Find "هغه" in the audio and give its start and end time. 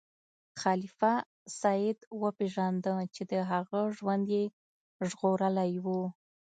3.51-3.81